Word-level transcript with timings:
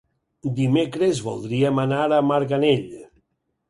Dimecres 0.59 1.21
voldríem 1.29 1.85
anar 1.87 2.03
a 2.19 2.25
Marganell. 2.35 2.87